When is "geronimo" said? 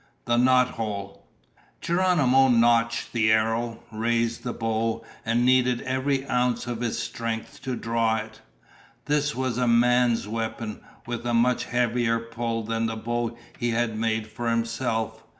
1.79-2.47